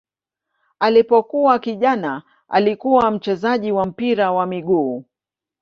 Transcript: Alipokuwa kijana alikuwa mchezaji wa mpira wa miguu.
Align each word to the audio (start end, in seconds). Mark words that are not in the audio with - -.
Alipokuwa 0.79 1.59
kijana 1.59 2.23
alikuwa 2.47 3.11
mchezaji 3.11 3.71
wa 3.71 3.85
mpira 3.85 4.31
wa 4.31 4.45
miguu. 4.45 5.05